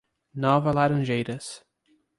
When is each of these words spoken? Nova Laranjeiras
Nova 0.33 0.71
Laranjeiras 0.77 1.61